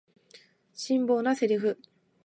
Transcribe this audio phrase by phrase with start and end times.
[0.73, 1.77] 辛辣なセリフ